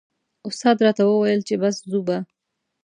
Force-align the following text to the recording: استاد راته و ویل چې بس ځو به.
استاد 0.47 0.77
راته 0.85 1.03
و 1.05 1.11
ویل 1.21 1.41
چې 1.47 1.55
بس 1.61 1.75
ځو 1.89 1.99
به. 2.07 2.17